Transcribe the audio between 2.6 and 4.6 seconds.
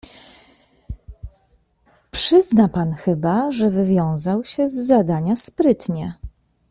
pan chyba, że wywiązał